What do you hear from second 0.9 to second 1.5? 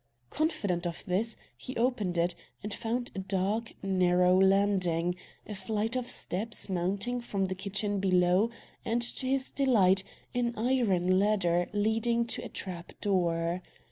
this,